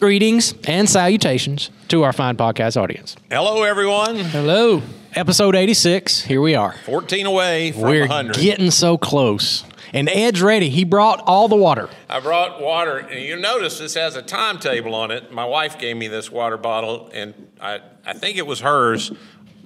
[0.00, 3.16] Greetings and salutations to our fine podcast audience.
[3.30, 4.14] Hello, everyone.
[4.16, 4.80] Hello.
[5.14, 6.20] Episode 86.
[6.22, 6.74] Here we are.
[6.86, 8.36] 14 away from We're 100.
[8.36, 9.64] getting so close.
[9.92, 10.68] And Ed's ready.
[10.68, 11.88] He brought all the water.
[12.08, 15.32] I brought water, and you notice this has a timetable on it.
[15.32, 19.10] My wife gave me this water bottle, and I, I think it was hers,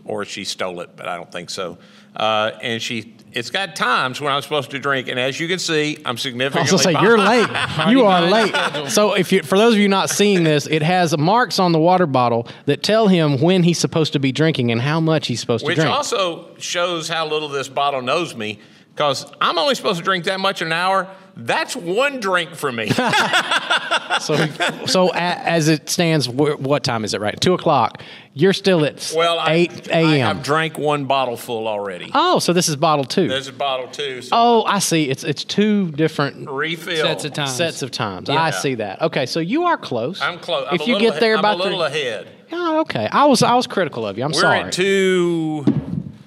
[0.04, 1.76] or she stole it, but I don't think so.
[2.14, 5.58] Uh, and she, it's got times when I'm supposed to drink, and as you can
[5.58, 6.70] see, I'm I was significantly.
[6.70, 7.48] gonna say you're late.
[7.88, 8.90] you are late.
[8.90, 11.78] So if you, for those of you not seeing this, it has marks on the
[11.78, 15.40] water bottle that tell him when he's supposed to be drinking and how much he's
[15.40, 15.90] supposed Which to drink.
[15.90, 18.58] Which also shows how little this bottle knows me,
[18.94, 21.08] because I'm only supposed to drink that much in an hour.
[21.34, 22.90] That's one drink for me.
[24.20, 24.46] so,
[24.86, 27.20] so a, as it stands, wh- what time is it?
[27.22, 28.02] Right, two o'clock.
[28.34, 30.28] You're still at well, eight a.m.
[30.38, 32.10] I've drank one bottle full already.
[32.14, 33.28] oh, so this is bottle two.
[33.28, 34.20] There's a bottle too.
[34.22, 35.08] So Oh, I see.
[35.10, 36.96] It's it's two different refill.
[37.04, 37.46] Sets of time.
[37.48, 38.28] sets of times.
[38.28, 38.42] Yeah.
[38.42, 39.00] I see that.
[39.02, 40.20] Okay, so you are close.
[40.20, 40.66] I'm close.
[40.68, 42.28] I'm If you little get there ahe- by I'm a little three, ahead.
[42.52, 43.08] oh, okay.
[43.10, 44.24] I was I was critical of you.
[44.24, 44.60] I'm We're sorry.
[44.60, 45.64] at two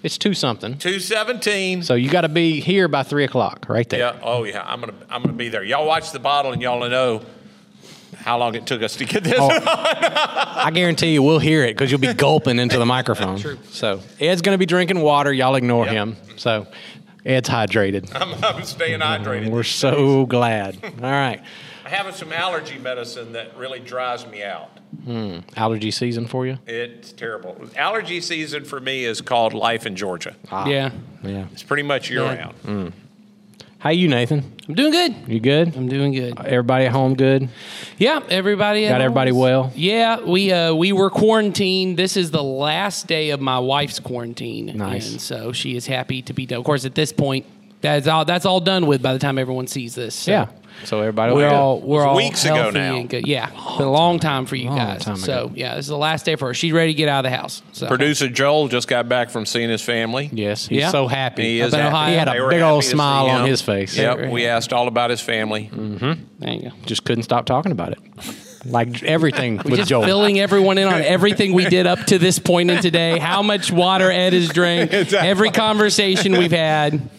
[0.05, 0.77] it's two something.
[0.77, 1.81] two seventeen.
[1.83, 3.99] So you got to be here by three o'clock, right there.
[3.99, 4.19] Yeah.
[4.21, 4.63] Oh yeah.
[4.65, 5.63] I'm gonna I'm gonna be there.
[5.63, 7.21] Y'all watch the bottle and y'all know
[8.15, 9.37] how long it took us to get this.
[9.37, 9.49] Oh.
[9.51, 13.37] I guarantee you, we'll hear it because you'll be gulping into the microphone.
[13.39, 13.57] True.
[13.69, 15.31] So Ed's going to be drinking water.
[15.33, 15.93] Y'all ignore Yep.
[15.93, 16.15] him.
[16.37, 16.65] So
[17.25, 18.09] Ed's hydrated.
[18.19, 19.49] I'm, I'm staying hydrated.
[19.49, 20.77] We're so glad.
[20.83, 21.41] All right.
[21.85, 24.69] I'm having some allergy medicine that really dries me out.
[25.03, 25.39] Hmm.
[25.55, 26.57] Allergy season for you?
[26.65, 27.55] It's terrible.
[27.77, 30.35] Allergy season for me is called life in Georgia.
[30.51, 30.89] Yeah.
[31.23, 31.45] Yeah.
[31.51, 32.51] It's pretty much year Yeah.
[32.65, 32.93] round.
[33.77, 34.51] How you, Nathan?
[34.67, 35.15] I'm doing good.
[35.27, 35.75] You good?
[35.77, 36.39] I'm doing good.
[36.39, 37.49] Everybody at home good?
[37.99, 38.87] Yeah, everybody.
[38.87, 39.71] at Got everybody home well?
[39.75, 41.95] Yeah, we uh, we were quarantined.
[41.97, 44.71] This is the last day of my wife's quarantine.
[44.75, 45.11] Nice.
[45.11, 46.57] And so she is happy to be done.
[46.57, 47.45] Of course, at this point,
[47.81, 50.15] that's all that's all done with by the time everyone sees this.
[50.15, 50.47] So Yeah.
[50.83, 52.95] So everybody We're all we're all weeks ago now.
[52.97, 53.25] and good.
[53.25, 55.03] Yeah, been a long time for you Long guys.
[55.05, 55.51] time so ago.
[55.55, 56.53] yeah, this is the last day for her.
[56.53, 57.63] She's ready to get out of the house.
[57.71, 60.29] So Producer Joel just got back from seeing his family.
[60.31, 60.91] Yes, he's Yeah.
[60.91, 61.43] so happy.
[61.43, 61.87] He is happy.
[61.87, 62.11] Ohio.
[62.11, 63.97] He had a big old smile on his face.
[63.97, 65.69] Yep, we asked all about his family.
[65.73, 66.71] there you go.
[66.85, 67.99] Just couldn't stop talking about it.
[68.65, 70.03] Like everything with just Joel.
[70.05, 73.17] filling everyone in on everything we did up to this point in today.
[73.19, 74.91] How much water Ed has drank.
[75.13, 77.09] Every conversation we've had.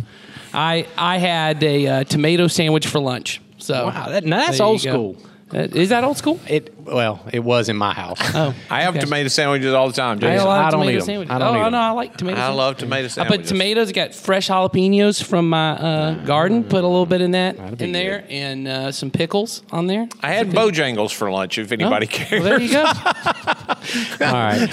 [0.53, 3.41] I I had a uh, tomato sandwich for lunch.
[3.67, 5.17] So Wow, that- now that's old school.
[5.55, 6.41] Uh, is that old school?
[6.49, 8.19] It well, it was in my house.
[8.35, 9.05] Oh, I have okay.
[9.05, 10.45] tomato sandwiches all the time, I, Jason.
[10.47, 11.07] lot I don't tomato eat 'em.
[11.07, 11.31] sandwiches.
[11.35, 11.73] I don't oh, eat 'em.
[11.73, 12.37] no, I like tomato.
[12.37, 12.59] I sandwiches.
[12.59, 13.19] love tomato sandwiches.
[13.19, 13.93] I put tomatoes.
[13.93, 16.65] Got fresh jalapenos from my uh, garden.
[16.65, 20.09] Put a little bit in that in there, and uh, some pickles on there.
[20.21, 21.59] I had Bojangles for lunch.
[21.59, 22.43] If anybody Oh, cares.
[22.43, 22.85] Well, there you go.
[22.85, 24.67] All right.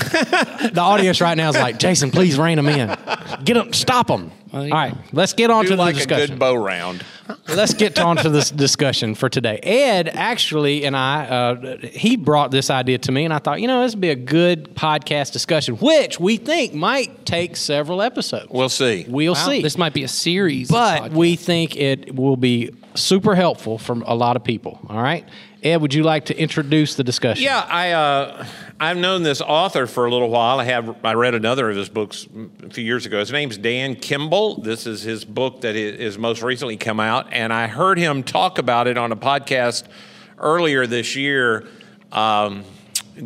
[0.73, 2.87] the audience right now is like, Jason, please rein them in.
[3.43, 4.31] Get them, stop them.
[4.51, 6.27] All Well, you- let's get on do to the like a discussion.
[6.31, 7.03] good bow round.
[7.47, 9.57] Let's get on to this discussion for today.
[9.63, 13.67] Ed actually and I, uh, he brought this idea to me, and I thought, you
[13.67, 18.47] know, this would be a good podcast discussion, which we think might take several episodes.
[18.50, 19.06] We'll see.
[19.07, 19.61] We'll Wow, see.
[19.61, 20.69] This might be a series.
[20.69, 21.11] but podcasts.
[21.11, 24.79] we think it will be super helpful for a lot of people.
[24.89, 25.25] All right,
[25.61, 27.43] Ed, would you like to introduce the discussion?
[27.43, 28.45] Yeah, I uh,
[28.79, 30.59] I've known this author for a little while.
[30.59, 32.27] I have I read another of his books
[32.63, 33.19] a few years ago.
[33.19, 34.57] His name's Dan Kimball.
[34.61, 38.57] This is his book that i- most recently come out, and I heard him talk
[38.57, 39.83] about it on a podcast
[40.37, 41.65] earlier this year.
[42.11, 42.63] Um,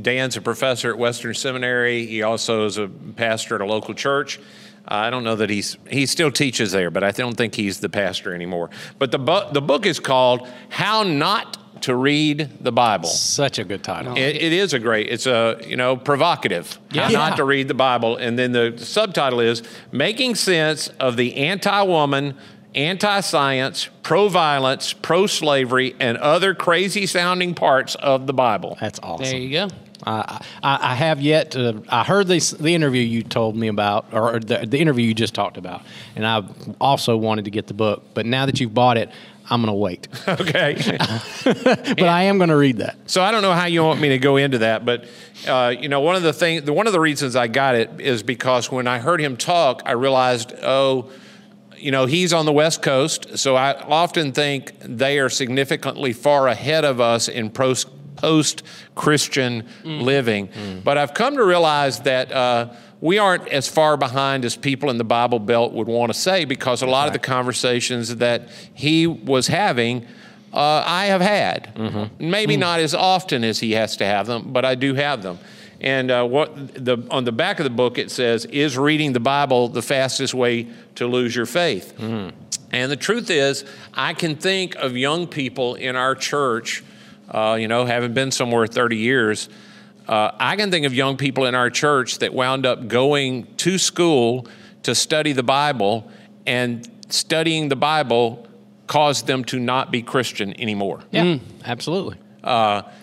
[0.01, 2.05] Dan's a professor at Western Seminary.
[2.05, 4.39] He also is a pastor at a local church.
[4.88, 7.90] I don't know that he's he still teaches there, but I don't think he's the
[7.90, 8.70] pastor anymore.
[9.00, 13.64] But the bu- the book is called "How Not to Read the Bible." Such a
[13.64, 14.16] good title.
[14.18, 15.08] It, it is a great.
[15.09, 16.80] It's a you know provocative.
[16.92, 17.03] Yeah.
[17.03, 17.18] How Yeah.
[17.30, 19.62] not to read the Bible, and then the subtitle is
[19.92, 22.36] making sense of the anti-woman,
[22.74, 28.78] anti-science, pro-violence, pro-slavery, and other crazy-sounding parts of the Bible.
[28.80, 29.26] That's awesome.
[29.26, 29.68] there you go.
[30.07, 31.84] I, I, I have yet to.
[31.90, 35.34] I heard this, the interview you told me about, or the, the interview you just
[35.34, 35.81] talked about,
[36.16, 36.44] and I
[36.79, 38.03] also wanted to get the book.
[38.13, 39.12] But now that you've bought it,
[39.50, 40.07] I'm going to wait.
[40.28, 40.75] Okay.
[41.44, 42.97] but I am going to read that.
[43.09, 45.05] So I don't know how you want me to go into that, but
[45.47, 47.99] uh, you know, one of the thing, the, one of the reasons I got it
[47.99, 51.11] is because when I heard him talk, I realized, oh,
[51.78, 56.47] you know, he's on the West Coast, so I often think they are significantly far
[56.47, 57.87] ahead of us in post
[58.17, 58.64] post
[58.96, 60.49] Christian living.
[60.84, 62.31] But I've come to realize that.
[62.31, 66.17] Uh, we aren't as far behind as people in the Bible Belt would want to
[66.17, 70.08] say because a lot of the conversations that he was having
[70.53, 71.78] uh, I have had.
[72.19, 75.37] Maybe not as often as he has to have them, but I do have them.
[75.79, 79.20] And uh, what the on the back of the book it says is reading the
[79.20, 81.93] Bible the fastest way to lose your faith.
[81.99, 83.63] And the truth is,
[83.93, 86.84] I can think of young people in our church
[87.29, 89.50] uh, you know, having been somewhere 30 years,
[90.08, 93.78] uh, I can think of young people in our church that wound up going to
[93.78, 94.47] school
[94.84, 96.09] to study the Bible,
[96.46, 98.47] and studying the Bible
[98.88, 101.02] caused them to not be Christian anymore.
[101.12, 102.18] Yeah, absolutely.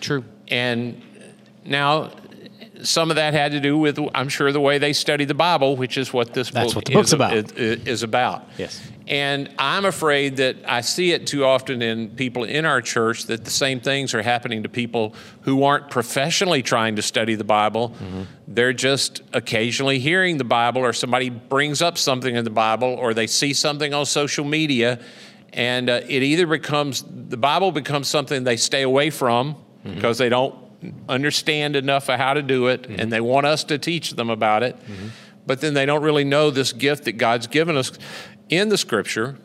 [0.01, 0.23] True.
[0.47, 1.01] And
[1.63, 2.11] now,
[2.83, 5.75] some of that had to do with, I'm sure, the way they study the Bible,
[5.75, 7.33] which is what this That's book what the book's is, about.
[7.33, 8.47] Is, is about.
[8.57, 8.81] Yes.
[9.07, 13.45] And I'm afraid that I see it too often in people in our church that
[13.45, 17.89] the same things are happening to people who aren't professionally trying to study the Bible.
[17.89, 18.23] Mm-hmm.
[18.47, 23.13] They're just occasionally hearing the Bible, or somebody brings up something in the Bible, or
[23.13, 24.99] they see something on social media,
[25.53, 29.55] and uh, it either becomes the Bible becomes something they stay away from
[29.85, 29.95] Mm-hmm.
[29.95, 30.55] because they don't
[31.09, 32.99] understand enough of how to do it, Mm-hmm.
[32.99, 34.75] and they want us to teach them about it.
[35.47, 37.91] But then they don't really know this gift that God's given us
[38.49, 39.37] in the Scripture,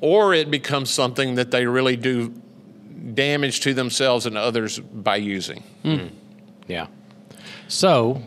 [0.00, 2.28] or it becomes something that they really do
[3.14, 5.62] damage to themselves and others by using.
[6.66, 6.86] Yeah.
[7.68, 8.22] So,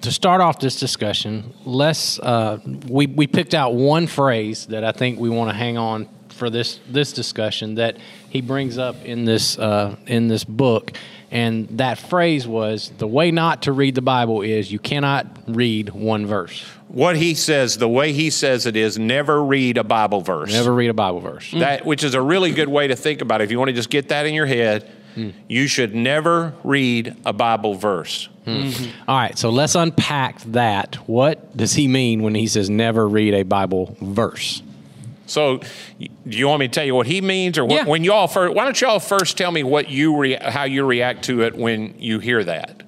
[0.00, 2.58] to start off this discussion, let's uh,
[2.88, 6.50] we we picked out one phrase that I think we want to hang on for
[6.50, 7.98] this this discussion that
[8.30, 10.92] he brings up in this uh, in this book,
[11.32, 15.88] and that phrase was the way not to read the Bible is you cannot read
[15.88, 16.62] one verse.
[16.88, 20.52] What he says, the way he says it is never read a Bible verse.
[20.52, 21.50] Never read a Bible verse.
[21.52, 23.44] That, which is a really good way to think about it.
[23.44, 25.30] If you want to just get that in your head, hmm.
[25.48, 28.28] you should never read a Bible verse.
[28.44, 28.70] Hmm.
[29.08, 30.96] All right, so let's unpack that.
[31.08, 34.62] What does he mean when he says never read a Bible verse?
[35.26, 35.58] So,
[35.98, 37.84] do you want me to tell you what he means, or what, Yeah.
[37.84, 38.54] when y'all first?
[38.54, 41.94] Why don't y'all first tell me what you rea- how you react to it when
[41.98, 42.82] you hear that?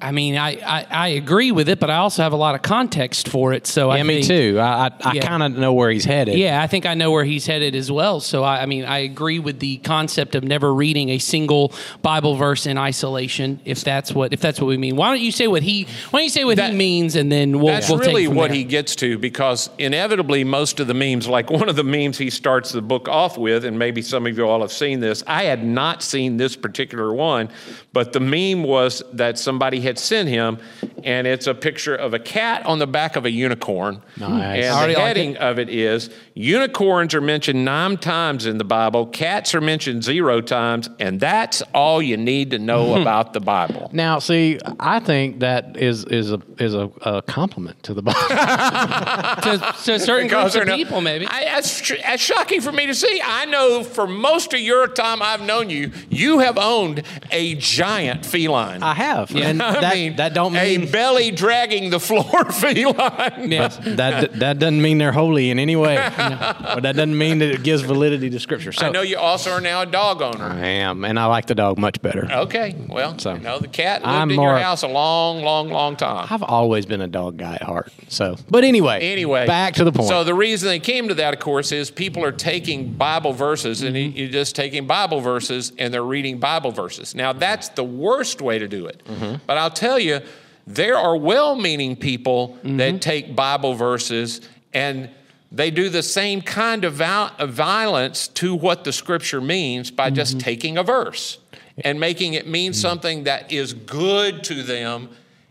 [0.00, 2.62] I mean, I, I, I agree with it, but I also have a lot of
[2.62, 3.66] context for it.
[3.66, 4.58] So I Yeah, me think- too.
[4.60, 5.22] I I, I Yeah.
[5.22, 6.36] kind of know where he's headed.
[6.36, 8.20] Yeah, I think I know where he's headed as well.
[8.20, 11.72] So I, I mean, I agree with the concept of never reading a single
[12.02, 13.60] Bible verse in isolation.
[13.64, 16.20] If that's what if that's what we mean, why don't you say what he why
[16.20, 18.36] don't you say what That- he means, and then we'll That's we'll take really from
[18.36, 18.58] what there.
[18.58, 22.30] he gets to because inevitably most of the memes, like one of the memes he
[22.30, 25.24] starts the book off with, and maybe some of you all have seen this.
[25.26, 27.48] I had not seen this particular one,
[27.92, 30.58] but the meme was that somebody had sent him,
[31.02, 34.02] and it's a picture of a cat on the back of a unicorn.
[34.16, 34.64] Nice.
[34.64, 38.64] And Already the like heading of it is unicorns are mentioned nine times in the
[38.64, 43.40] Bible, cats are mentioned zero times, and that's all you need to know about the
[43.40, 43.90] Bible.
[43.92, 48.20] Now, see, I think that is is a is a, a compliment to the Bible.
[48.28, 51.26] to, to certain Because groups of no- people, maybe.
[51.26, 53.20] I, that's, tr- that's shocking for me to see.
[53.24, 57.02] I know for most of your time I've known you, you have owned
[57.32, 58.82] a giant feline.
[58.82, 63.50] I have, and I that mean, that don't mean a belly dragging the floor feline.
[63.50, 63.68] yeah.
[63.68, 65.96] that that doesn't mean they're holy in any way.
[66.28, 68.72] But that doesn't mean that it gives validity to Scripture.
[68.72, 70.44] So I know you also are now a dog owner.
[70.44, 72.28] I am, and I like the dog much better.
[72.30, 75.42] Okay, well, So, you know, the cat lived I'm in more- your house a long,
[75.42, 76.26] long, long time.
[76.30, 77.92] I've always been a dog guy at heart.
[78.08, 80.08] So, but anyway, Anyway, back to the point.
[80.08, 83.82] So the reason they came to that, of course, is people are taking Bible verses
[83.82, 84.16] and Mm-hmm.
[84.16, 87.14] you- you're just taking Bible verses and they're reading Bible verses.
[87.14, 89.02] Now that's the worst way to do it.
[89.06, 89.36] Mm-hmm.
[89.46, 90.20] But I'll tell you,
[90.66, 92.76] there are well-meaning people Mm-hmm.
[92.78, 94.40] that take Bible verses
[94.74, 95.08] and
[95.50, 100.14] they do the same kind of, violence to what the Scripture means by Mm-hmm.
[100.16, 101.38] just taking a verse
[101.84, 105.08] and making it mean something that is good to them.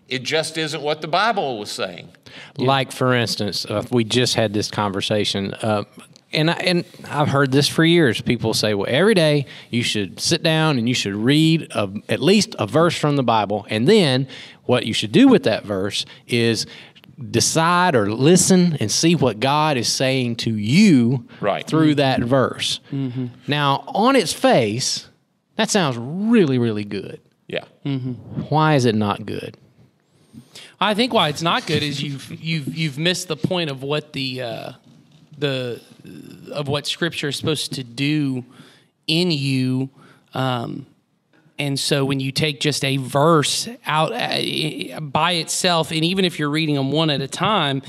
[0.10, 2.10] It just isn't what the Bible was saying.
[2.58, 5.84] Like for instance, uh, we just had this conversation, uh,
[6.34, 8.22] and I, and I've heard this for years.
[8.22, 12.22] People say, "Well, every day you should sit down and you should read a, at
[12.22, 14.28] least a verse from the Bible, and then
[14.66, 16.66] what you should do with that verse is."
[17.32, 21.66] Decide or listen and see what God is saying to you Right.
[21.66, 22.80] through that verse.
[23.48, 25.08] Now, on its face,
[25.56, 27.20] that sounds really, really good.
[27.48, 27.64] Yeah.
[28.50, 29.58] Why is it not good?
[30.80, 34.14] I think why it's not good is you've you've you've missed the point of what
[34.14, 34.72] the uh,
[35.40, 35.82] the
[36.52, 38.46] of what Scripture is supposed to do
[39.08, 39.90] in you.
[40.36, 40.86] Um,
[41.60, 46.38] and so when you take just a verse out uh, by itself, and even if
[46.38, 47.82] you're reading them one at a time,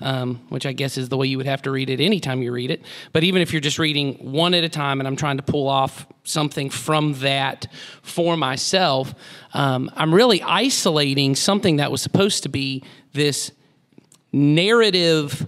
[0.00, 2.52] um, which I guess is the way you would have to read it anytime you
[2.52, 5.38] read it, but even if you're just reading one at a time and I'm trying
[5.38, 7.66] to pull off something from that
[8.02, 9.14] for myself,
[9.54, 13.52] um, I'm really isolating something that was supposed to be this
[14.32, 15.46] narrative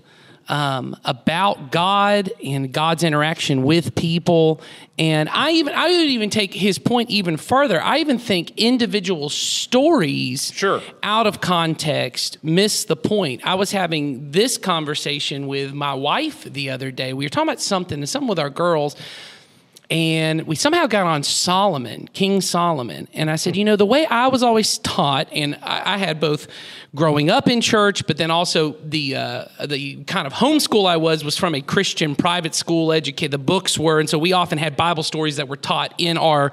[0.49, 4.61] um, about God and God's interaction with people.
[4.99, 7.83] And I even I would even take his point even further.
[7.83, 10.81] I even think individual stories Sure.
[11.03, 13.47] out of context miss the point.
[13.47, 17.12] I was having this conversation with my wife the other day.
[17.12, 18.97] We were talking about something, and something with our girls.
[19.88, 23.07] And we somehow got on Solomon, King Solomon.
[23.14, 26.19] And I said, you know, the way I was always taught, and I, I had
[26.19, 26.49] both
[26.95, 31.23] growing up in church, but then also the uh, the kind of homeschool I was
[31.23, 32.93] was from a Christian private school.
[32.93, 36.19] Educate the books were, and so we often had Bible stories that were taught in
[36.19, 36.50] our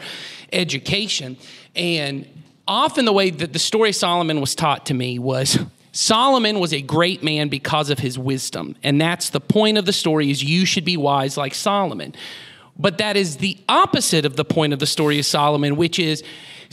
[0.51, 1.35] education.
[1.75, 2.27] And
[2.67, 5.57] often the way that the story of Solomon was taught to me was.
[5.95, 8.75] Solomon was a great man because of his wisdom.
[8.81, 12.15] And that's the point of the story is you should be wise like Solomon.
[12.77, 16.23] But that is the opposite of the point of the story of Solomon, which is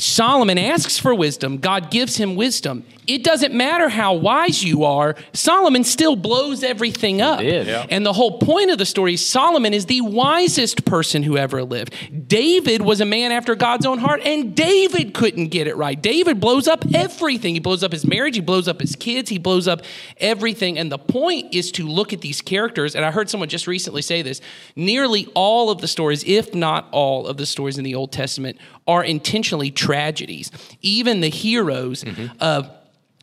[0.00, 2.84] Solomon asks for wisdom, God gives him wisdom.
[3.06, 7.42] It doesn't matter how wise you are, Solomon still blows everything up.
[7.42, 7.84] Yeah.
[7.90, 11.64] And the whole point of the story is Solomon is the wisest person who ever
[11.64, 12.28] lived.
[12.28, 16.00] David was a man after God's own heart, and David couldn't get it right.
[16.00, 17.54] David blows up everything.
[17.54, 19.82] He blows up his marriage, he blows up his kids, he blows up
[20.18, 20.78] everything.
[20.78, 22.94] And the point is to look at these characters.
[22.94, 24.40] And I heard someone just recently say this
[24.76, 28.56] nearly all of the stories, if not all of the stories in the Old Testament,
[28.86, 30.52] are intentionally tragedies.
[30.82, 32.26] Even the heroes mm-hmm.
[32.40, 32.70] of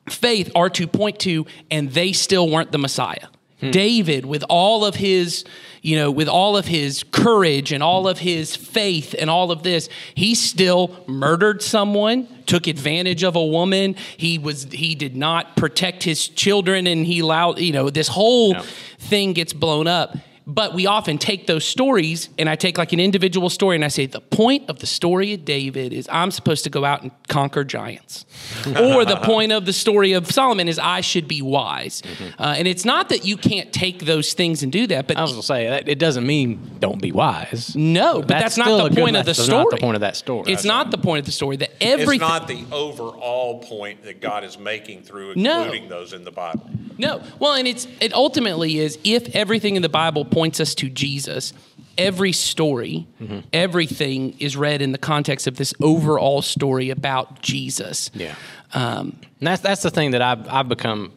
[0.10, 3.28] faith are to point to, and they still weren't the Messiah.
[3.62, 3.72] Hmm.
[3.72, 5.46] David, with all of his,
[5.82, 9.64] you know, with all of his courage and all of his faith and all of
[9.64, 13.96] this, he still murdered someone, took advantage of a woman.
[14.18, 18.56] He was he did not protect his children, and he allowed, you know, this whole
[19.00, 20.18] thing gets blown up.
[20.50, 23.89] But we often take those stories, and I take like an individual story, and I
[23.89, 27.12] say the point of the story of David is I'm supposed to go out and
[27.27, 28.25] conquer giants,
[28.66, 32.01] or the point of the story of Solomon is I should be wise.
[32.39, 35.22] Uh, and it's not that you can't take those things and do that, but I
[35.24, 37.75] was gonna say that it doesn't mean don't be wise.
[37.75, 39.63] no, but that's, still not a the good point of the story.
[39.66, 40.54] Not the point of that story.
[40.54, 41.58] It's not the point of the story.
[41.58, 42.22] That everything.
[42.22, 45.63] It's not the overall point that God is making through No.
[45.63, 46.70] including those in the Bible.
[46.98, 47.22] No.
[47.39, 51.54] Well, and it's it ultimately is if everything in the Bible points us to Jesus,
[51.98, 53.39] every story, Mm-hmm.
[53.54, 58.10] everything is read in the context of this overall story about Jesus.
[58.13, 58.36] Yeah.
[58.74, 61.12] Um, And that's that's the thing that I've I've become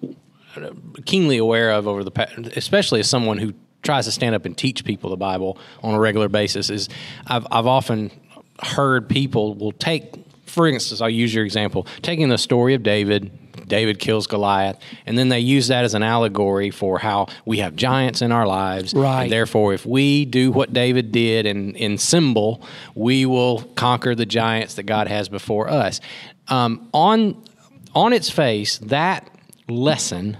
[1.06, 4.56] keenly aware of over the past, especially as someone who tries to stand up and
[4.56, 6.70] teach people the Bible on a regular basis.
[6.70, 6.88] Is
[7.26, 8.10] I've I've often
[8.62, 10.12] heard people will take,
[10.44, 13.30] for instance, I'll use your example, taking the story of David.
[13.70, 17.74] David kills Goliath, and then they use that as an allegory for how we have
[17.74, 18.92] giants in our lives.
[18.92, 19.22] Right.
[19.22, 22.62] And therefore, if we do what David did in, in symbol,
[22.94, 26.00] we will conquer the giants that God has before us.
[26.48, 27.42] Um, on
[27.94, 29.28] on its face, that
[29.68, 30.36] lesson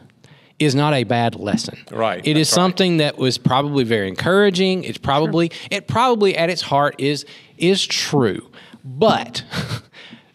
[0.58, 1.78] is not a bad lesson.
[1.90, 2.62] Right, It is that's right.
[2.64, 4.84] something that was probably very encouraging.
[4.84, 7.24] It's probably it probably at its heart is
[7.56, 8.50] is true.
[8.84, 9.42] But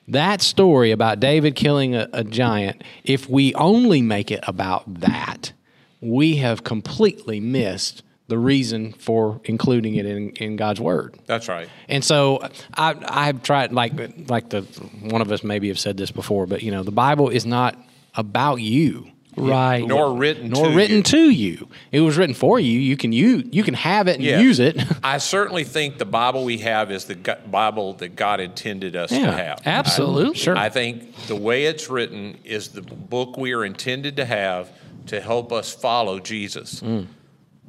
[0.08, 5.54] that story about David killing a, a giant, if we only make it about that,
[6.02, 11.18] we have completely missed the reason for including it in, in God's word.
[11.26, 11.70] That's right.
[11.88, 12.40] And so
[12.76, 13.94] I I've tried like
[14.30, 14.62] like the
[15.02, 17.78] one of us maybe have said this before, but you know the Bible is not
[18.16, 19.86] about you, right.
[19.86, 21.04] Nor written nor to written you.
[21.04, 21.68] to you.
[21.92, 22.80] It was written for you.
[22.80, 24.40] You can you you can have it and Yeah.
[24.40, 24.82] use it.
[25.04, 27.16] I certainly think the Bible we have is the
[27.50, 29.62] Bible that God intended us Yeah, to have.
[29.66, 30.36] Absolutely.
[30.36, 30.58] Sure.
[30.58, 34.70] I think the way it's written is the book we are intended to have
[35.08, 36.80] to help us follow Jesus.
[36.82, 37.08] Mm.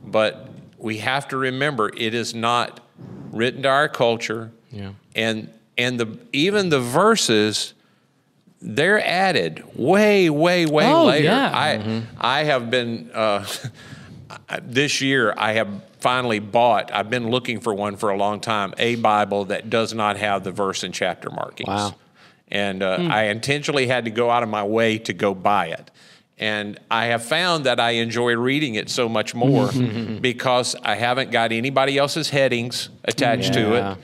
[0.04, 2.80] But we have to remember it is not
[3.32, 4.52] written to our culture.
[4.70, 4.92] Yeah.
[5.14, 7.74] And and the even the verses
[8.60, 11.24] they're added way way way Oh, later.
[11.24, 11.50] yeah.
[11.54, 13.44] I I have been uh,
[14.62, 15.68] this year I have
[16.00, 19.92] finally bought I've been looking for one for a long time a Bible that does
[19.94, 21.68] not have the verse and chapter markings.
[21.68, 21.94] Wow.
[22.48, 25.90] And uh, I intentionally had to go out of my way to go buy it.
[26.38, 29.70] And I have found that I enjoy reading it so much more
[30.20, 33.98] because I haven't got anybody else's headings attached to it.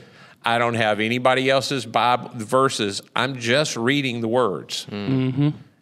[0.44, 3.02] I don't have anybody else's Bible verses.
[3.14, 4.86] I'm just reading the words.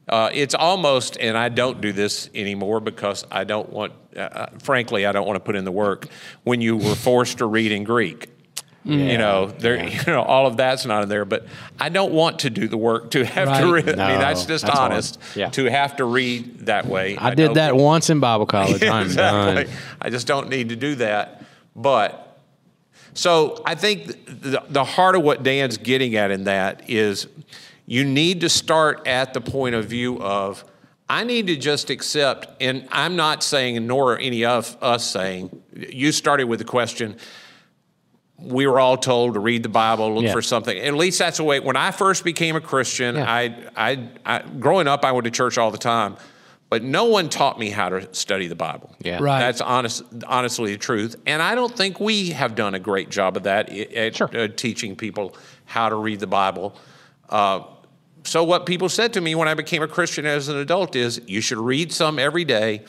[0.08, 5.06] Uh, it's almost, and I don't do this anymore because I don't want, uh, frankly,
[5.06, 6.08] I don't want to put in the work.
[6.42, 8.28] When you were forced to read in Greek,
[8.82, 11.24] you know, there, you know, all of that's not in there.
[11.26, 11.46] But
[11.78, 13.84] I don't want to do the work to have to Right.
[13.86, 13.98] read.
[14.00, 15.18] I mean, that's just that's honest.
[15.36, 15.50] Yeah.
[15.50, 17.16] To have to read that way.
[17.16, 18.82] I did know that once in Bible college.
[18.82, 19.64] I'm exactly.
[19.64, 19.74] done.
[20.00, 21.44] I just don't need to do that.
[21.76, 22.29] But
[23.14, 27.26] so I think the, the heart of what Dan's getting at in that is
[27.86, 30.64] you need to start at the point of view of
[31.08, 35.60] I need to just accept, and I'm not saying, nor are any of us saying,
[35.74, 37.16] you started with the question,
[38.38, 40.32] we were all told to read the Bible, look Yeah.
[40.32, 40.78] for something.
[40.78, 41.58] At least that's the way.
[41.58, 43.28] When I first became a Christian, Yeah.
[43.30, 46.16] I, I, I, growing up, I went to church all the time,
[46.70, 48.94] but no one taught me how to study the Bible.
[49.00, 49.18] Yeah.
[49.20, 49.40] Right.
[49.40, 51.16] That's honest, honestly the truth.
[51.26, 54.30] And I don't think we have done a great job of that at Sure.
[54.34, 55.36] uh, teaching people
[55.66, 56.74] how to read the Bible.
[57.28, 57.64] Uh,
[58.22, 61.20] so, what people said to me when I became a Christian as an adult is
[61.26, 62.82] you should read some every day.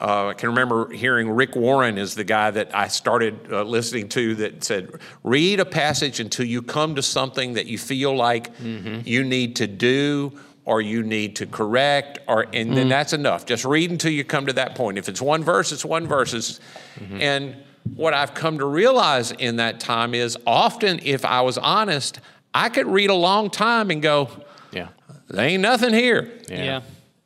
[0.00, 4.08] Uh, I can remember hearing Rick Warren is the guy that I started uh, listening
[4.10, 4.90] to that said,
[5.22, 9.66] read a passage until you come to something that you feel like you need to
[9.66, 12.88] do or you need to correct, or and then mm-hmm.
[12.88, 13.46] that's enough.
[13.46, 14.98] Just read until you come to that point.
[14.98, 16.32] If it's one verse, it's one verse.
[16.32, 16.60] It's-
[16.98, 17.20] mm-hmm.
[17.20, 17.56] And
[17.94, 22.18] what I've come to realize in that time is often, if I was honest,
[22.54, 24.30] I could read a long time and go,
[24.72, 24.88] Yeah.
[25.28, 26.32] there ain't nothing here.
[26.48, 26.80] Yeah.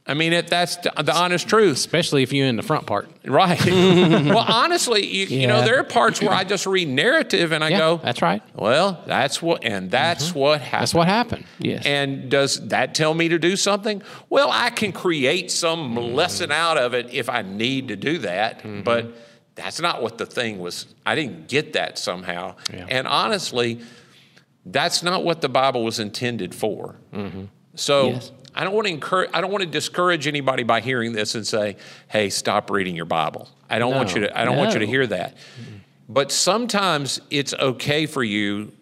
[0.09, 1.77] I mean, it, that's the, honest truth.
[1.77, 3.11] Especially if you're in the front part.
[3.27, 3.63] Right.
[3.67, 7.69] well, honestly, you, you know, there are parts where I just read narrative and I
[7.69, 8.43] Yeah, go, that's right.
[8.55, 10.39] well, that's what, and that's mm-hmm.
[10.39, 10.81] what happened.
[10.81, 11.45] That's what happened.
[11.59, 11.85] Yes.
[11.85, 14.03] And does that tell me to do something?
[14.31, 16.15] Well, I can create some mm-hmm.
[16.15, 18.85] lesson out of it if I need to do that, mm-hmm.
[18.85, 19.15] but
[19.57, 20.87] that's not what the thing was.
[21.05, 22.55] I didn't get that somehow.
[22.73, 22.87] Yeah.
[22.89, 23.81] And honestly,
[24.65, 26.97] that's not what the Bible was intended for.
[27.75, 28.33] So Yes.
[28.59, 29.31] I don't want to encourage.
[29.33, 31.77] I don't want to discourage anybody by hearing this and say,
[32.09, 34.39] "Hey, stop reading your Bible." I don't want you to.
[34.39, 35.37] I don't want you to hear that.
[36.09, 38.73] But sometimes it's okay for you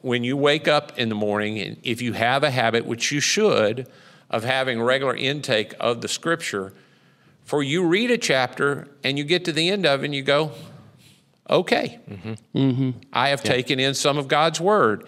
[0.00, 3.20] when you wake up in the morning, and if you have a habit, which you
[3.20, 3.86] should,
[4.30, 6.72] of having regular intake of the Scripture,
[7.44, 10.22] for you read a chapter and you get to the end of it and you
[10.22, 10.52] go,
[11.50, 11.98] "Okay,
[12.54, 12.90] mm-hmm.
[13.12, 15.06] I have taken in some of God's Word."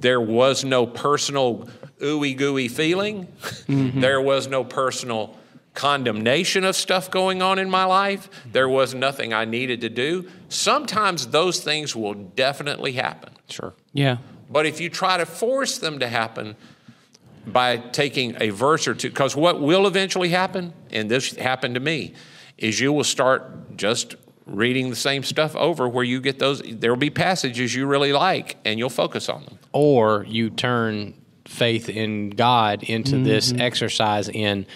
[0.00, 1.68] There was no personal
[2.00, 3.26] ooey gooey feeling.
[3.68, 4.00] Mm-hmm.
[4.00, 5.36] there was no personal
[5.74, 8.28] condemnation of stuff going on in my life.
[8.50, 10.28] There was nothing I needed to do.
[10.48, 13.32] Sometimes those things will definitely happen.
[13.48, 13.74] Sure.
[13.92, 14.18] Yeah.
[14.50, 16.56] But if you try to force them to happen
[17.46, 21.80] by taking a verse or two, because what will eventually happen, and this happened to
[21.80, 22.14] me,
[22.56, 24.16] is you will start just
[24.48, 28.12] reading the same stuff over where you get those, there will be passages you really
[28.12, 29.58] like and you'll focus on them.
[29.72, 31.14] Or you turn
[31.44, 33.60] faith in God into this Mm-hmm.
[33.62, 34.66] exercise in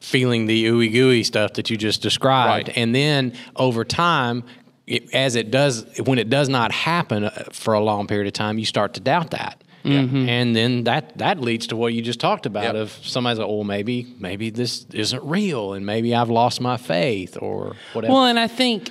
[0.00, 2.68] feeling the ooey gooey stuff that you just described.
[2.68, 2.76] Right.
[2.76, 4.44] And then over time,
[4.86, 8.34] it, as it does, when it does not happen uh, for a long period of
[8.34, 9.63] time, you start to doubt that.
[9.84, 10.28] Mm-hmm.
[10.28, 12.74] And then that that leads to what you just talked about Yep.
[12.74, 17.36] of somebody's like, oh, maybe maybe this isn't real, and maybe I've lost my faith
[17.40, 18.12] or whatever.
[18.12, 18.90] Well, and I think,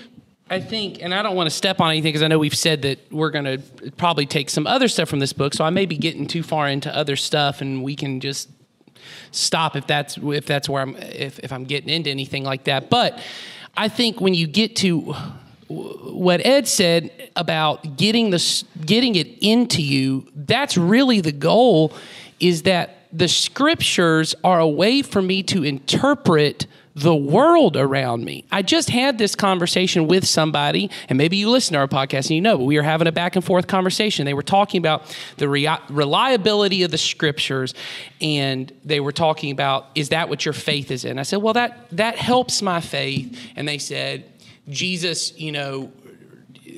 [0.49, 2.83] I think, and I don't want to step on anything because I know we've said
[2.83, 5.87] that we're going to probably take some other stuff from this book, so I may
[5.87, 8.49] be getting too far into other stuff, and we can just
[9.31, 12.91] stop if that's if that's where I'm if if I'm getting into anything like that.
[12.91, 13.19] But
[13.75, 15.15] I think when you get to
[15.67, 21.93] what Ed said about getting the getting it into you, that's really the goal.
[22.39, 28.45] Is that the scriptures are a way for me to interpret the world around me.
[28.51, 32.31] I just had this conversation with somebody, and maybe you listen to our podcast and
[32.31, 34.25] you know, but we were having a back and forth conversation.
[34.25, 37.73] They were talking about the rea- reliability of the scriptures,
[38.21, 41.17] and they were talking about, is that what your faith is in?
[41.17, 43.39] I said, well, that that helps my faith.
[43.55, 44.25] And they said,
[44.69, 45.91] Jesus, you know,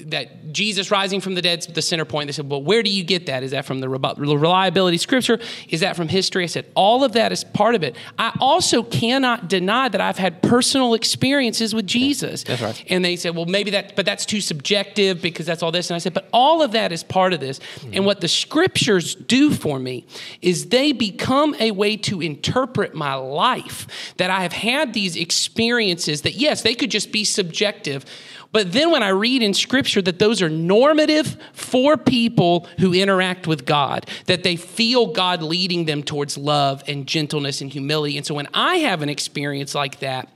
[0.07, 2.27] that Jesus rising from the dead is the center point.
[2.27, 3.43] They said, well, where do you get that?
[3.43, 5.39] Is that from the reliability scripture?
[5.69, 6.43] Is that from history?
[6.43, 7.95] I said, all of that is part of it.
[8.17, 12.43] I also cannot deny that I've had personal experiences with Jesus.
[12.43, 12.83] That's right.
[12.89, 15.89] And they said, well, maybe that, but that's too subjective because that's all this.
[15.89, 17.59] And I said, but all of that is part of this.
[17.81, 17.91] Hmm.
[17.93, 20.05] And what the scriptures do for me
[20.41, 23.87] is they become a way to interpret my life.
[24.17, 28.05] That I have had these experiences that, yes, they could just be subjective.
[28.55, 33.47] But then when I read in scripture that those are normative for people who interact
[33.47, 38.15] with God, that they feel God leading them towards love and gentleness and humility.
[38.15, 40.29] And so when I have an experience like that,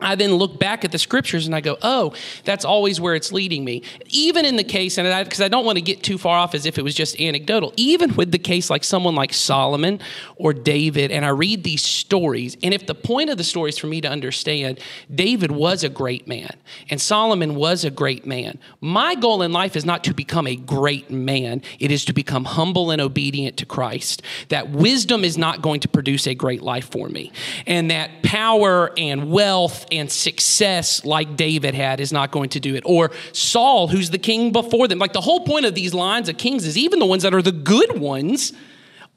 [0.00, 3.32] I then look back at the scriptures and I go, oh, that's always where it's
[3.32, 3.82] leading me.
[4.06, 6.54] Even in the case, and because I, I don't want to get too far off
[6.54, 10.00] as if it was just anecdotal, even with the case like someone like Solomon
[10.36, 13.78] or David, and I read these stories, and if the point of the story is
[13.78, 14.80] for me to understand,
[15.14, 16.56] David was a great man
[16.88, 18.58] and Solomon was a great man.
[18.80, 22.44] My goal in life is not to become a great man, it is to become
[22.44, 24.22] humble and obedient to Christ.
[24.48, 27.32] That wisdom is not going to produce a great life for me,
[27.66, 32.74] and that power and wealth and success like David had is not going to do
[32.74, 32.82] it.
[32.86, 34.98] Or Saul, who's the king before them.
[34.98, 37.42] Like the whole point of these lines of kings is even the ones that are
[37.42, 38.52] the good ones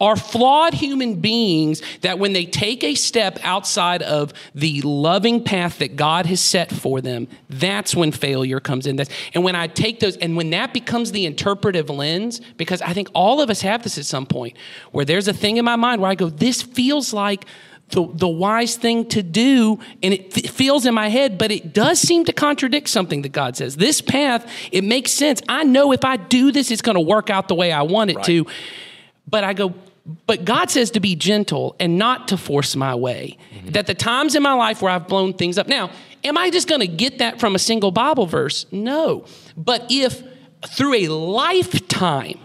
[0.02, 5.78] are flawed human beings that when they take a step outside of the loving path
[5.80, 9.00] that God has set for them, that's when failure comes in.
[9.34, 13.10] And when I take those, and when that becomes the interpretive lens, because I think
[13.14, 14.58] all of us have this at some point,
[14.92, 17.46] where there's a thing in my mind where I go, this feels like
[17.94, 21.74] the, the wise thing to do and it f- feels in my head but it
[21.74, 23.78] does seem to contradict something that god says.
[23.78, 25.42] This path it makes sense.
[25.48, 28.10] I know if i do this it's going to work out the way i want
[28.12, 28.46] it to.
[29.28, 29.74] But i go
[30.26, 33.38] but god says to be gentle and not to force my way.
[33.56, 33.70] Mm-hmm.
[33.70, 35.68] That the times in my life where i've blown things up.
[35.68, 35.92] Now
[36.24, 38.66] am i just going to get that from a single bible verse?
[38.72, 39.26] No.
[39.56, 40.24] But if
[40.68, 42.40] through a lifetime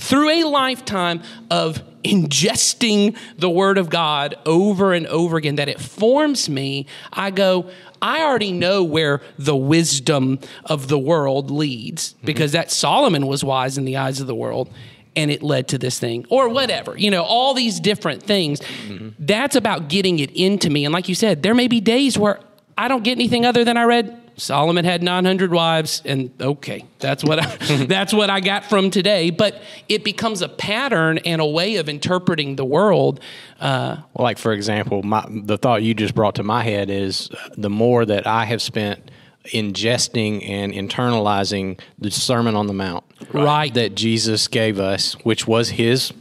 [0.00, 5.80] through a lifetime of ingesting the word of God over and over again, that it
[5.80, 12.26] forms me, I go, I already know where the wisdom of the world leads mhm.
[12.26, 14.72] because that Solomon was wise in the eyes of the world
[15.16, 18.60] and it led to this thing or whatever you know all these different things.
[18.60, 19.08] Mm-hmm.
[19.18, 22.38] That's about getting it into me and like you said there may be days where
[22.78, 27.22] i don't get anything other than i read solomon had 900 wives and okay that's
[27.22, 31.46] what I, that's what i got from today but it becomes a pattern and a
[31.46, 33.20] way of interpreting the world
[33.60, 37.28] uh, Well, like for example, my, the thought you just brought to my head is
[37.30, 39.10] uh, the more that I have spent
[39.44, 43.72] ingesting and internalizing the Sermon on the Mount, Right.
[43.74, 46.12] that Jesus gave us, which was His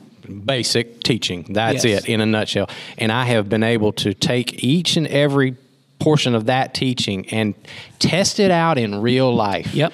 [0.45, 1.45] basic teaching.
[1.49, 2.03] That's Yes.
[2.03, 2.69] it in a nutshell.
[2.97, 5.55] And I have been able to take each and every
[6.00, 7.54] portion of that teaching and
[8.00, 9.74] test it out in real life.
[9.74, 9.94] Yep.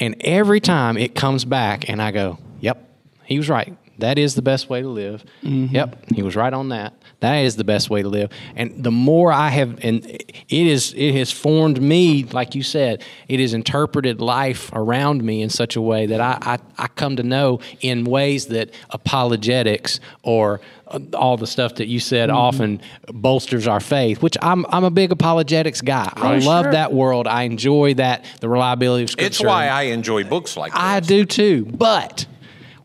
[0.00, 2.88] And every time it comes back, and I go, "Yep,
[3.24, 3.76] he was right.
[3.98, 5.24] That is the best way to live.
[5.42, 6.94] Yep, he was right on that.
[7.20, 10.92] That is the best way to live." And the more I have, and it is,
[10.96, 15.76] it has formed me, like you said, it has interpreted life around me in such
[15.76, 20.98] a way that I, I, I come to know in ways that apologetics or uh,
[21.14, 24.22] all the stuff that you said often bolsters our faith.
[24.22, 26.12] Which I'm, I'm a big apologetics guy.
[26.14, 27.26] I love that world.
[27.26, 29.26] I enjoy that the reliability of scripture.
[29.26, 30.80] It's why I enjoy books like this.
[30.80, 31.64] I do too.
[31.64, 32.26] But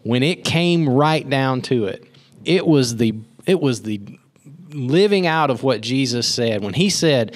[0.09, 2.03] when it came right down to it,
[2.43, 3.13] it was the
[3.45, 4.01] it was the
[4.71, 7.35] living out of what Jesus said when he said,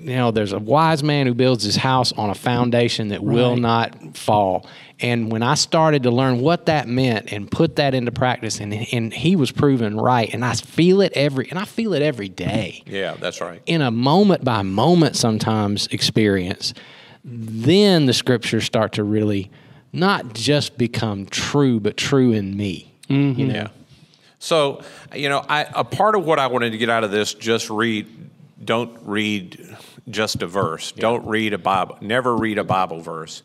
[0.00, 3.56] you know, there's a wise man who builds his house on a foundation that will
[3.56, 4.66] not fall.
[5.00, 8.72] And when I started to learn what that meant and put that into practice, and,
[8.72, 12.30] and he was proven right, and I feel it every and I feel it every
[12.30, 13.60] day Yeah, that's right.
[13.66, 16.72] in a moment by moment sometimes experience,
[17.22, 19.50] then the scriptures start to really
[19.92, 22.94] not just become true, but true in me.
[23.08, 23.46] You mm-hmm.
[23.48, 23.54] know?
[23.54, 23.68] Yeah.
[24.38, 24.82] So,
[25.14, 27.70] you know, I, a part of what I wanted to get out of this, just
[27.70, 28.06] read,
[28.64, 29.76] don't read
[30.08, 30.92] just a verse.
[30.92, 31.98] Don't read a Bible.
[32.00, 33.42] Never read a Bible verse.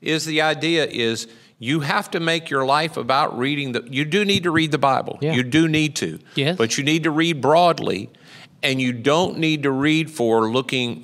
[0.00, 1.26] Is the idea is
[1.58, 3.86] you have to make your life about reading the.
[3.90, 5.18] You do need to read the Bible.
[5.20, 5.32] Yeah.
[5.32, 6.18] You do need to.
[6.34, 6.56] Yes.
[6.56, 8.10] But you need to read broadly,
[8.62, 11.02] and you don't need to read for looking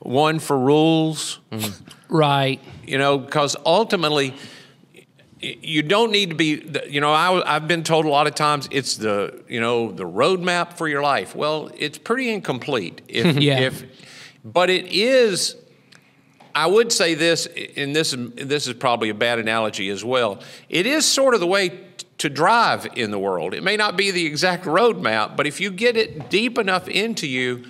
[0.00, 1.38] one for rules
[2.08, 4.32] right you know, because ultimately,
[5.40, 8.68] you don't need to be, you know, I, have been told a lot of times
[8.70, 11.34] it's the, you know, the roadmap for your life.
[11.34, 13.02] Well, it's pretty incomplete.
[13.08, 13.58] If, Yeah.
[13.60, 13.84] if,
[14.44, 15.56] but it is,
[16.54, 20.40] I would say this, and this, is- this is probably a bad analogy as well.
[20.68, 21.85] It is sort of the way
[22.18, 23.54] to drive in the world.
[23.54, 27.26] It may not be the exact roadmap, but if you get it deep enough into
[27.26, 27.64] you,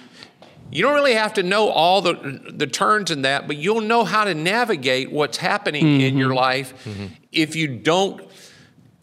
[0.70, 4.04] you don't really have to know all the the turns in that, but you'll know
[4.04, 6.74] how to navigate what's happening in your life
[7.32, 8.20] if you don't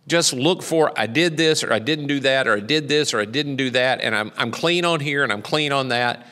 [0.08, 3.14] just look for I did this or I didn't do that or I did this
[3.14, 5.90] or I didn't do that and I'm I'm clean on here and I'm clean on
[5.90, 6.28] that.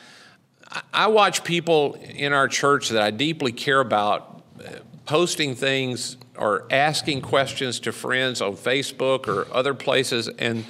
[0.70, 4.72] I, I watch people in our church that I deeply care about uh,
[5.06, 10.64] posting things or asking questions to friends on Facebook or other places and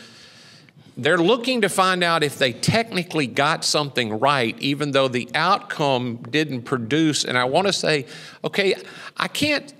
[0.96, 6.16] they're looking to find out if they technically got something right, even though the outcome
[6.28, 7.24] didn't produce.
[7.24, 8.06] And I want to say,
[8.44, 8.74] okay,
[9.16, 9.72] I can't,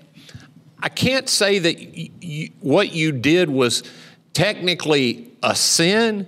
[0.79, 3.83] I can't say that what you did was
[4.33, 6.27] technically a sin,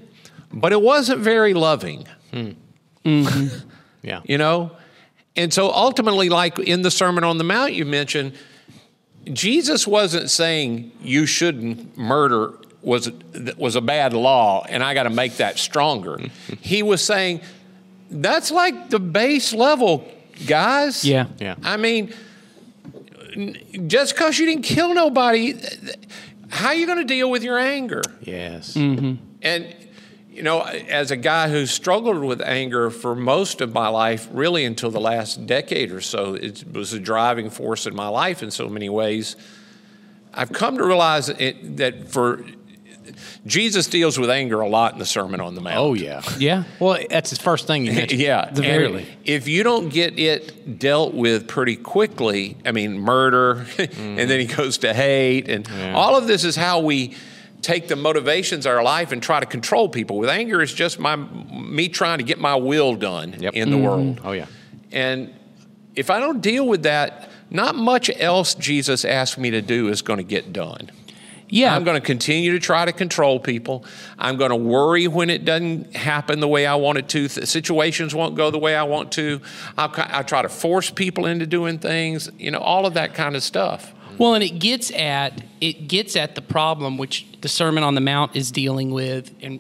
[0.54, 2.54] but it wasn't very loving Yeah.
[3.04, 4.22] Mm-hmm.
[4.32, 4.72] you know?
[5.36, 8.34] And so ultimately, like in the Sermon on the Mount you mentioned,
[9.34, 13.12] Jesus wasn't saying you shouldn't murder was
[13.58, 16.18] was a bad law and I got to make that stronger.
[16.18, 16.54] Mm-hmm.
[16.62, 17.42] he was saying
[18.10, 20.08] that's like the base level,
[20.46, 21.04] guys.
[21.04, 21.28] Yeah.
[21.40, 21.56] Yeah.
[21.64, 22.14] I mean,
[23.88, 25.56] just because you didn't kill nobody,
[26.50, 28.02] how are you going to deal with your anger?
[28.22, 28.74] Yes.
[28.74, 29.16] Mm-hmm.
[29.42, 29.76] And,
[30.36, 34.66] you know, as a guy who struggled with anger for most of my life, really
[34.66, 38.52] until the last decade or so, it was a driving force in my life in
[38.52, 39.38] so many ways.
[40.34, 42.44] I've come to realize it, that for
[43.46, 45.78] Jesus deals with anger a lot in the Sermon on the Mount.
[45.78, 46.22] Oh yeah.
[46.38, 48.20] yeah Well, that's the first thing you mentioned.
[48.20, 49.08] Yeah, The very and.
[49.24, 54.48] If you don't get it dealt with pretty quickly, I mean, murder, and then he
[54.48, 57.16] goes to hate, and all of this is how we
[57.66, 60.20] take the motivations of our life and try to control people.
[60.20, 63.54] With anger, it's just my me trying to get my will done Yep.
[63.56, 63.84] in the mm.
[63.84, 64.22] world.
[64.24, 64.46] Oh, yeah.
[64.92, 65.34] And
[65.96, 70.04] if I don't deal with that, not much else Jesus asked me to do is
[70.04, 70.92] going to get done.
[71.50, 71.76] Yeah.
[71.76, 73.84] I'm going to continue to try to control people.
[74.20, 77.28] I'm going to worry when it doesn't happen the way I want it to.
[77.28, 79.42] Th- situations won't go the way I want to.
[79.78, 82.30] I'll, ki- I try to force people into doing things.
[82.38, 83.94] You know, all of that kind of stuff.
[84.18, 88.02] Well, and it gets at it gets at the problem which the Sermon on the
[88.02, 89.60] Mount is dealing with, and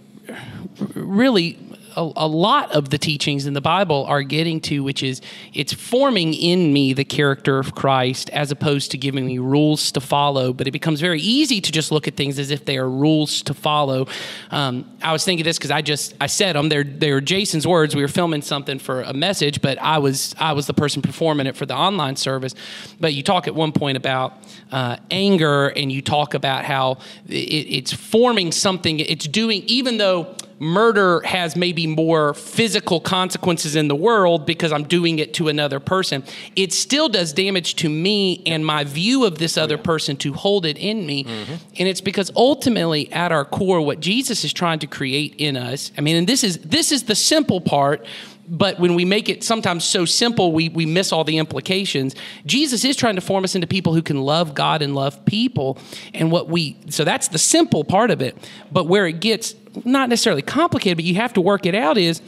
[0.95, 1.51] really
[1.95, 5.21] a, a lot of the teachings in the Bible are getting to, which is
[5.53, 10.01] it's forming in me the character of Christ as opposed to giving me rules to
[10.01, 10.53] follow.
[10.53, 13.41] But it becomes very easy to just look at things as if they are rules
[13.43, 14.07] to follow.
[14.51, 16.69] Um, I was thinking this because I just I said them.
[16.69, 17.95] They're they're Jason's words.
[17.95, 21.47] We were filming something for a message, but I was I was the person performing
[21.47, 22.55] it for the online service.
[22.99, 24.33] But you talk at one point about
[24.71, 28.99] uh, anger, and you talk about how it, it's forming something.
[28.99, 34.83] It's doing even though murder has maybe more physical consequences in the world because I'm
[34.85, 36.23] doing it to another person,
[36.55, 40.65] it still does damage to me and my view of this other person to hold
[40.65, 41.23] it in me.
[41.25, 41.53] Mm-hmm.
[41.77, 45.91] And it's because ultimately at our core what Jesus is trying to create in us.
[45.97, 48.05] I mean, and this is this is the simple part
[48.47, 52.15] but when we make it sometimes so simple, we, we miss all the implications.
[52.45, 55.77] Jesus is trying to form us into people who can love God and love people.
[56.13, 58.37] And what we, so that's the simple part of it.
[58.71, 62.21] But where it gets not necessarily complicated, but you have to work it out is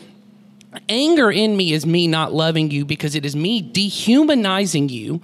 [0.90, 5.22] anger in me is me not loving you because it is me dehumanizing you.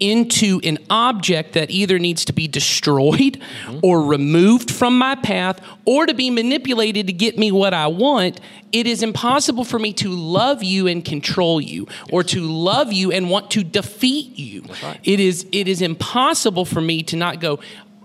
[0.00, 3.80] Into an object that either needs to be destroyed mm-hmm.
[3.82, 8.40] or removed from my path or to be manipulated to get me what I want,
[8.72, 13.12] it is impossible for me to love you and control you or to love you
[13.12, 14.64] and want to defeat you.
[15.04, 17.60] It is it is impossible for me to not go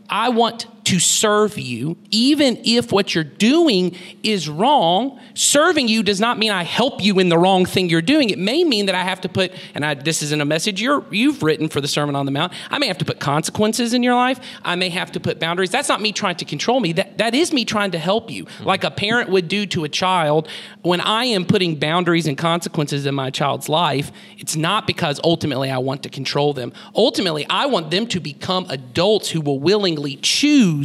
[0.09, 5.19] I want to serve you, even if what you're doing is wrong.
[5.33, 8.29] Serving you does not mean I help you in the wrong thing you're doing.
[8.29, 11.03] It may mean that I have to put, and I, this isn't a message you're,
[11.11, 12.53] you've written for the Sermon on the Mount.
[12.69, 14.39] I may have to put consequences in your life.
[14.63, 15.69] I may have to put boundaries.
[15.69, 16.93] That's not me trying to control me.
[16.93, 18.63] That, that is me trying to help you, hmm.
[18.63, 20.47] like a parent would do to a child.
[20.81, 25.69] When I am putting boundaries and consequences in my child's life, it's not because ultimately
[25.69, 26.71] I want to control them.
[26.95, 30.84] Ultimately, I want them to become adults who will willingly choose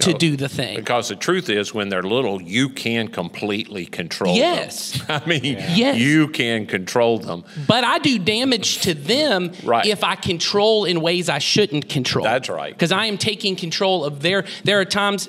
[0.00, 0.76] to know, do the thing.
[0.76, 4.42] Because the truth is, when they're little, you can completely control them.
[4.42, 4.92] Yes.
[5.06, 5.20] them.
[5.24, 5.98] I mean, Yes.
[5.98, 7.44] you can control them.
[7.66, 9.86] But I do damage to them Right.
[9.86, 12.24] if I control in ways I shouldn't control.
[12.24, 12.72] That's right.
[12.72, 14.44] Because I am taking control of their.
[14.64, 15.28] There are times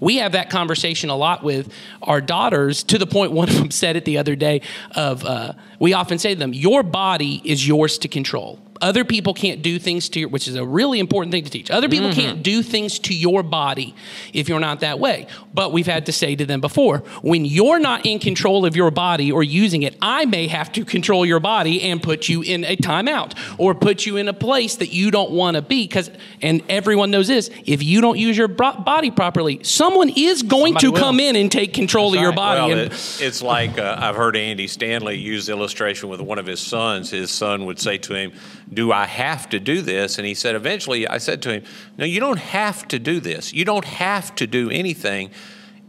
[0.00, 1.72] we have that conversation a lot with
[2.02, 2.82] our daughters.
[2.84, 4.60] To the point, one of them said it the other day.
[4.94, 9.34] Of uh, we often say to them, "Your body is yours to control." Other people
[9.34, 11.70] can't do things to your, which is a really important thing to teach.
[11.70, 12.20] Other people Mm-hmm.
[12.20, 13.94] can't do things to your body
[14.32, 15.26] if you're not that way.
[15.52, 18.90] But we've had to say to them before, when you're not in control of your
[18.90, 22.64] body or using it, I may have to control your body and put you in
[22.64, 25.86] a timeout or put you in a place that you don't want to be.
[25.86, 26.10] Because,
[26.40, 30.86] and everyone knows this, if you don't use your body properly, someone is going Somebody
[30.86, 30.98] to will.
[31.00, 32.36] come in and take control of your right.
[32.36, 32.60] body.
[32.60, 36.38] Well, and, it, it's like uh, I've heard Andy Stanley use the illustration with one
[36.38, 37.10] of his sons.
[37.10, 38.32] His son would say to him,
[38.72, 40.18] Do I have to do this?
[40.18, 41.64] And he said, Eventually, I said to him,
[41.96, 43.52] No, you don't have to do this.
[43.52, 45.30] You don't have to do anything.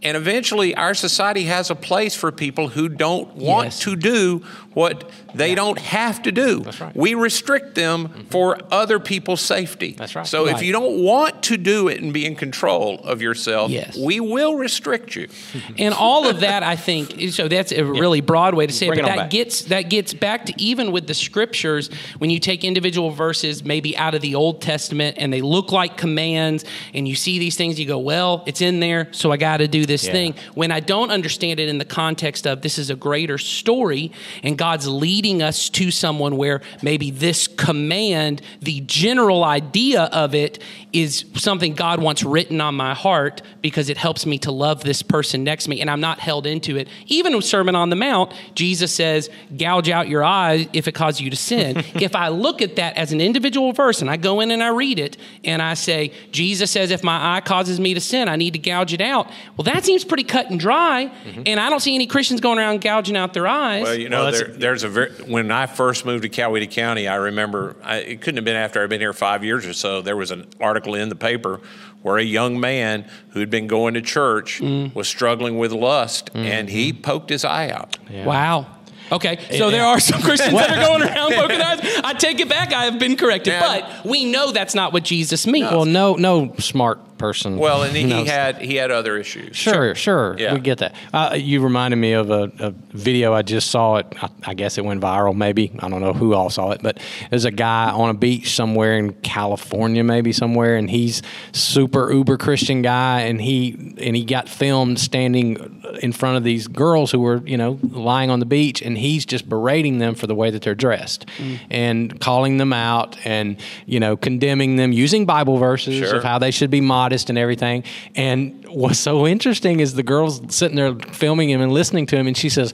[0.02, 3.80] And eventually, our society has a place for people who don't want Yes.
[3.82, 6.60] to do what they don't have to do.
[6.60, 6.96] That's right.
[6.96, 8.22] We restrict them mm-hmm.
[8.30, 9.96] for other people's safety.
[9.98, 10.26] That's right.
[10.26, 13.98] So if you don't want to do it and be in control of yourself, Yes.
[13.98, 15.28] we will restrict you.
[15.78, 19.00] and all of that i think so that's a really broad way to say Bring
[19.00, 19.30] it it but on that back.
[19.32, 23.98] gets that gets back to even with the scriptures when you take individual verses maybe
[23.98, 27.80] out of the old testament and they look like commands and you see these things
[27.80, 30.12] you go well it's in there so i got to do this Yeah.
[30.13, 34.12] thing when i don't understand it in the context of this is a greater story
[34.43, 40.60] and god's leading us to someone where maybe this command the general idea of it
[40.91, 45.02] is something god wants written on my heart because it helps me to love this
[45.02, 46.88] person next to me and I'm not held into it.
[47.08, 51.21] Even with Sermon on the Mount, Jesus says, gouge out your eye if it causes
[51.21, 51.78] you to sin.
[51.95, 54.69] if I look at that as an individual verse and I go in and I
[54.69, 58.36] read it and I say, Jesus says, if my eye causes me to sin, I
[58.36, 59.30] need to gouge it out.
[59.58, 61.12] Well, that seems pretty cut and dry.
[61.25, 61.43] Mm-hmm.
[61.45, 63.84] And I don't see any Christians going around gouging out their eyes.
[63.84, 66.69] Well, you know, Well, there, that's- there's a very, when I first moved to Coweta
[66.69, 69.73] County, I remember I, it couldn't have been after I'd been here five years or
[69.73, 70.02] so.
[70.02, 71.60] There was an article in the paper
[72.02, 74.94] where a young man who'd been going to church mm.
[74.96, 76.78] was struggling with lust, and mm-hmm.
[76.78, 77.98] he poked his eye out.
[78.10, 78.68] Wow.
[79.12, 81.80] Okay, so there are some Christians that are going around poking eyes.
[82.04, 82.72] I take it back.
[82.74, 83.54] I have been corrected.
[83.54, 83.82] Yeah.
[83.82, 85.72] But we know that's not what Jesus means.
[85.72, 87.58] Well, no, no smart person.
[87.58, 89.56] Well, and he, had he had other issues.
[89.56, 90.36] Sure, sure.
[90.40, 90.54] Yeah.
[90.56, 90.96] We get that.
[91.14, 93.98] Uh, you reminded me of a, a video I just saw.
[93.98, 94.08] It.
[94.22, 95.36] I, I guess it went viral.
[95.36, 98.56] Maybe I don't know who all saw it, but there's a guy on a beach
[98.56, 104.24] somewhere in California, maybe somewhere, and he's super uber Christian guy, and he and he
[104.24, 108.46] got filmed standing in front of these girls who were you know lying on the
[108.46, 111.26] beach, and he's just berating them for the way that they're dressed,
[111.70, 116.16] and calling them out, and you know condemning them using Bible verses Sure.
[116.18, 117.84] of how they should be modest and everything.
[118.15, 122.28] And what's so interesting is the girl's sitting there filming him and listening to him,
[122.28, 122.72] and she says,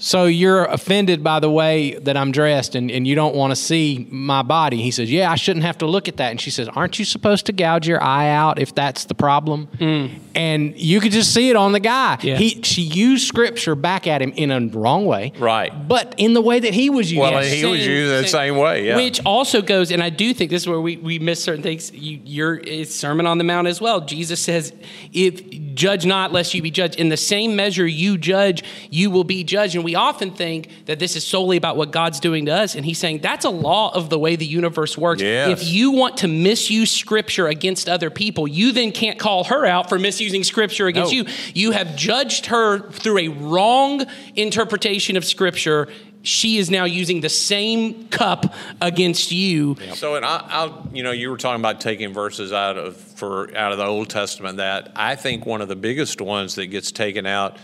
[0.00, 3.56] so you're offended by the way that I'm dressed and, and you don't want to
[3.56, 4.80] see my body.
[4.80, 6.30] He says, Yeah, I shouldn't have to look at that.
[6.30, 9.66] And she says, Aren't you supposed to gouge your eye out if that's the problem?
[9.78, 10.20] Mm.
[10.36, 12.16] And you could just see it on the guy.
[12.22, 12.36] Yeah.
[12.36, 15.32] He she used scripture back at him in a wrong way.
[15.36, 15.72] Right.
[15.88, 17.46] But in the way that he was using Well, it.
[17.46, 18.86] he was using the same way.
[18.86, 18.94] Yeah.
[18.94, 21.92] Which also goes, and I do think this is where we, we miss certain things.
[21.92, 24.00] You, you're Sermon on the Mount as well.
[24.00, 24.72] Jesus says,
[25.12, 29.24] "If judge not, lest you be judged." In the same measure you judge, you will
[29.24, 29.74] be judged.
[29.74, 32.84] And we often think that this is solely about what God's doing to us, and
[32.84, 35.22] He's saying that's a law of the way the universe works.
[35.22, 35.62] Yes.
[35.62, 39.88] If you want to misuse Scripture against other people, you then can't call her out
[39.88, 41.20] for misusing Scripture against No.
[41.20, 41.26] you.
[41.54, 44.04] You have judged her through a wrong
[44.36, 45.88] interpretation of Scripture.
[46.20, 49.76] She is now using the same cup against you.
[49.94, 53.56] So, and I, I'll, you know, you were talking about taking verses out of for
[53.56, 54.58] out of the Old Testament.
[54.58, 57.56] That I think one of the biggest ones that gets taken out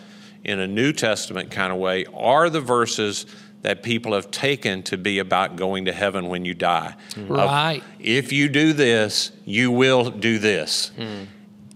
[0.44, 3.26] in a New Testament kind of way are the verses
[3.62, 6.94] that people have taken to be about going to heaven when you die.
[7.16, 7.83] Of, Right.
[7.98, 10.90] if you do this, you will do this.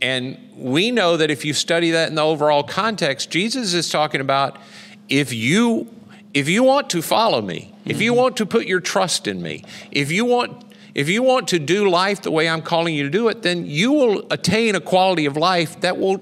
[0.02, 4.20] And we know that if you study that in the overall context, Jesus is talking
[4.20, 4.58] about
[5.08, 5.88] if you
[6.34, 9.64] if you want to follow me, if you want to put your trust in me,
[9.90, 13.10] if you want if you want to do life the way I'm calling you to
[13.10, 16.18] do it, then you will attain a quality of life that will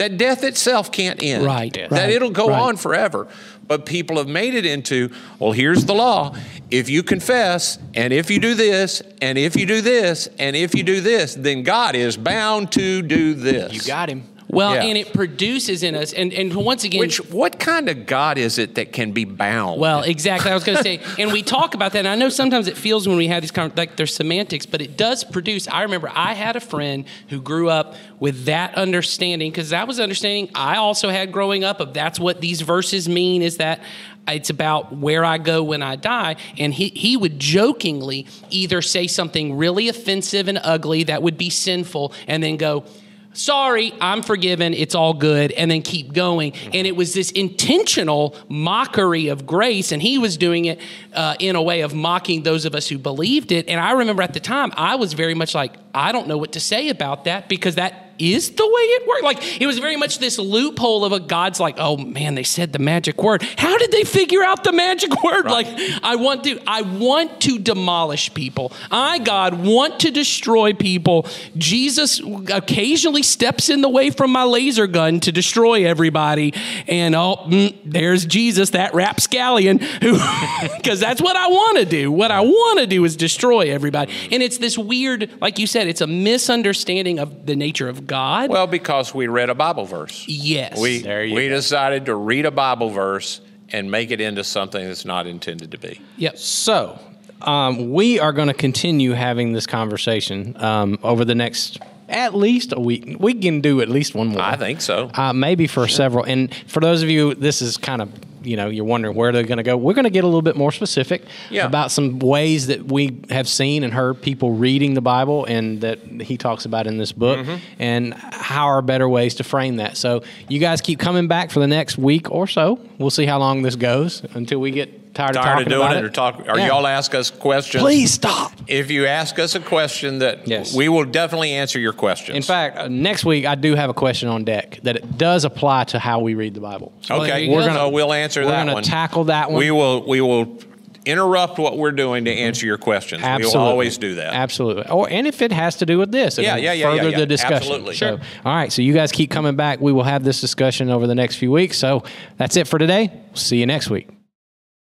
[0.00, 1.44] that death itself can't end.
[1.44, 2.58] Right, That right, it'll go right.
[2.58, 3.28] on forever.
[3.66, 6.34] But people have made it into, well, here's the law.
[6.70, 10.74] If you confess, and if you do this, and if you do this, and if
[10.74, 13.74] you do this, then God is bound to do this.
[13.74, 14.24] You got him.
[14.52, 14.82] Well, Yeah.
[14.84, 18.58] and it produces in us, and, and once again, Which, what kind of God is
[18.58, 19.80] it that can be bound?
[19.80, 20.50] Well, exactly.
[20.50, 22.00] I was going to say, and we talk about that.
[22.00, 24.80] And I know sometimes it feels when we have these con like there's semantics, but
[24.82, 25.68] it does produce.
[25.68, 30.00] I remember I had a friend who grew up with that understanding because that was
[30.00, 33.80] understanding I also had growing up of that's what these verses mean is that
[34.28, 36.36] it's about where I go when I die.
[36.58, 41.50] And he, he would jokingly either say something really offensive and ugly that would be
[41.50, 42.84] sinful and then go,
[43.32, 46.52] sorry, I'm forgiven, it's all good, and then keep going.
[46.72, 50.80] And it was this intentional mockery of grace, and he was doing it
[51.14, 53.68] uh, in a way of mocking those of us who believed it.
[53.68, 56.52] And I remember at the time, I was very much like, I don't know what
[56.52, 59.22] to say about that because that is the way it worked.
[59.22, 62.72] Like it was very much this loophole of a God's like, oh man, they said
[62.72, 63.42] the magic word.
[63.56, 65.46] How did they figure out the magic word?
[65.46, 65.66] Like
[66.02, 68.72] I want to, I want to demolish people.
[68.90, 71.26] I, God, want to destroy people.
[71.56, 76.54] Jesus occasionally steps in the way from my laser gun to destroy everybody.
[76.86, 80.18] And oh, mm, there's Jesus, that rapscallion, who,
[80.76, 82.12] because that's what I want to do.
[82.12, 84.12] What I want to do is destroy everybody.
[84.30, 88.50] And it's this weird, like you said, it's a misunderstanding of the nature of God.
[88.50, 90.24] well, because we read a Bible verse.
[90.28, 90.78] yes.
[90.78, 91.54] We, There you we go.
[91.54, 95.78] decided to read a Bible verse and make it into something that's not intended to
[95.78, 96.00] be.
[96.16, 96.36] yep.
[96.36, 96.98] So,
[97.42, 102.72] um, we are going to continue having this conversation um, over the next at least
[102.72, 103.16] a week.
[103.20, 104.42] We can do at least one more.
[104.42, 105.10] I think so.
[105.14, 106.24] Uh, maybe for several.
[106.24, 108.10] And for those of you, this is kind of,
[108.42, 109.76] you know, you're wondering where they're going to go.
[109.76, 111.66] We're going to get a little bit more specific Yeah.
[111.66, 115.98] about some ways that we have seen and heard people reading the Bible and that
[116.22, 117.56] he talks about in this book Mm-hmm.
[117.78, 119.96] and how are better ways to frame that.
[119.96, 122.78] So you guys keep coming back for the next week or so.
[122.98, 125.82] We'll see how long this goes until we get tired, of Tired talking of doing
[125.86, 126.44] about it, or talk?
[126.48, 126.68] Or Yeah.
[126.68, 127.82] y'all ask us questions?
[127.82, 128.52] Please stop.
[128.66, 130.74] If you ask us a question, that Yes.
[130.74, 132.36] we will definitely answer your questions.
[132.36, 135.44] In fact, uh, next week I do have a question on deck that it does
[135.44, 136.92] apply to how we read the Bible.
[137.02, 138.82] So okay, we're gonna we'll answer we're that gonna one.
[138.82, 139.58] tackle that one.
[139.58, 140.58] We will we will
[141.06, 143.22] interrupt what we're doing to answer your questions.
[143.22, 143.58] Absolutely.
[143.58, 144.34] We will always do that.
[144.34, 144.86] Absolutely.
[144.88, 147.08] Or and if it has to do with this, Yeah, it'll yeah, yeah, Further yeah,
[147.08, 147.18] yeah.
[147.18, 147.56] the discussion.
[147.56, 147.94] Absolutely.
[147.94, 148.20] So, Sure.
[148.44, 148.70] all right.
[148.70, 149.80] So you guys keep coming back.
[149.80, 151.78] We will have this discussion over the next few weeks.
[151.78, 152.02] So
[152.36, 153.10] that's it for today.
[153.34, 154.08] See you next week.